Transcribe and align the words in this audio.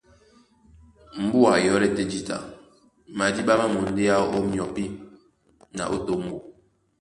Mbùa 1.23 1.51
e 1.57 1.63
yɔ́lɛ́ 1.65 1.91
tɛ́ 1.95 2.05
jǐta, 2.11 2.37
madíɓá 3.17 3.53
má 3.59 3.65
mondéá 3.73 4.15
ó 4.35 4.37
myɔpí 4.51 4.85
na 5.75 5.83
ó 5.93 5.97
toŋgo. 6.05 6.37